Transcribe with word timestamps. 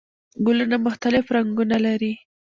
ګلونه 0.45 0.77
مختلف 0.85 1.25
رنګونه 1.35 1.77
لري 1.85 2.13